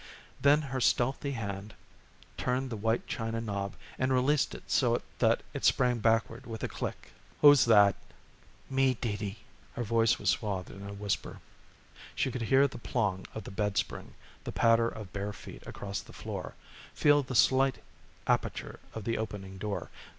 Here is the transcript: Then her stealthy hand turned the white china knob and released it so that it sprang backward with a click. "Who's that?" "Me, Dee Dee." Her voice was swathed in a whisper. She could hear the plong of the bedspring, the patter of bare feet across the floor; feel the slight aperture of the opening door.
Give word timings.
Then 0.41 0.63
her 0.63 0.81
stealthy 0.81 1.33
hand 1.33 1.75
turned 2.35 2.71
the 2.71 2.75
white 2.75 3.05
china 3.05 3.39
knob 3.39 3.75
and 3.99 4.11
released 4.11 4.55
it 4.55 4.63
so 4.71 4.99
that 5.19 5.43
it 5.53 5.63
sprang 5.63 5.99
backward 5.99 6.47
with 6.47 6.63
a 6.63 6.67
click. 6.67 7.11
"Who's 7.41 7.65
that?" 7.65 7.95
"Me, 8.67 8.95
Dee 8.95 9.15
Dee." 9.15 9.37
Her 9.73 9.83
voice 9.83 10.17
was 10.17 10.31
swathed 10.31 10.71
in 10.71 10.89
a 10.89 10.91
whisper. 10.91 11.39
She 12.15 12.31
could 12.31 12.41
hear 12.49 12.67
the 12.67 12.79
plong 12.79 13.27
of 13.35 13.43
the 13.43 13.51
bedspring, 13.51 14.15
the 14.43 14.51
patter 14.51 14.87
of 14.89 15.13
bare 15.13 15.33
feet 15.33 15.61
across 15.67 16.01
the 16.01 16.13
floor; 16.13 16.55
feel 16.95 17.21
the 17.21 17.35
slight 17.35 17.77
aperture 18.25 18.79
of 18.95 19.03
the 19.03 19.19
opening 19.19 19.59
door. 19.59 19.91